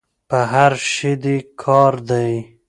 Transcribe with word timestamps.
په 0.29 0.39
هر 0.53 0.73
شي 0.91 1.13
دي 1.23 1.37
کار 1.63 1.93
دی. 2.09 2.29